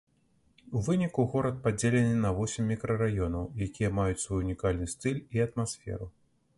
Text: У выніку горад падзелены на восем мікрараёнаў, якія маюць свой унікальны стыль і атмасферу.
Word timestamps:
У 0.79 0.79
выніку 0.87 1.25
горад 1.33 1.59
падзелены 1.67 2.15
на 2.25 2.31
восем 2.39 2.63
мікрараёнаў, 2.75 3.43
якія 3.69 3.89
маюць 4.01 4.19
свой 4.27 4.43
унікальны 4.49 4.85
стыль 4.99 5.25
і 5.39 5.49
атмасферу. 5.51 6.07